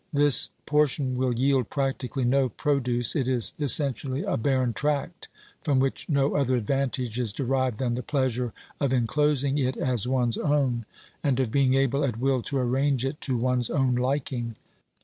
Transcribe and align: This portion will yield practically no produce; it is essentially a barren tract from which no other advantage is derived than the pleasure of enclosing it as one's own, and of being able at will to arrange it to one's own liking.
This 0.11 0.49
portion 0.65 1.15
will 1.15 1.31
yield 1.37 1.69
practically 1.69 2.25
no 2.25 2.49
produce; 2.49 3.15
it 3.15 3.27
is 3.27 3.53
essentially 3.59 4.23
a 4.23 4.35
barren 4.35 4.73
tract 4.73 5.27
from 5.63 5.79
which 5.79 6.09
no 6.09 6.33
other 6.35 6.55
advantage 6.55 7.19
is 7.19 7.31
derived 7.31 7.77
than 7.77 7.93
the 7.93 8.01
pleasure 8.01 8.51
of 8.79 8.93
enclosing 8.93 9.59
it 9.59 9.77
as 9.77 10.07
one's 10.07 10.39
own, 10.39 10.85
and 11.23 11.39
of 11.39 11.51
being 11.51 11.75
able 11.75 12.03
at 12.03 12.17
will 12.19 12.41
to 12.41 12.57
arrange 12.57 13.05
it 13.05 13.21
to 13.21 13.37
one's 13.37 13.69
own 13.69 13.93
liking. 13.93 14.55